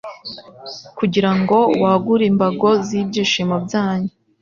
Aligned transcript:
kugirango 0.97 1.57
wagure 1.83 2.23
imbago 2.31 2.67
z'ibyishimo 2.85 3.55
byanyu. 3.65 4.11